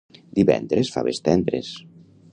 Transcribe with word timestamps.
Divendres 0.39 0.91
faves 0.95 1.23
tendres 1.31 1.71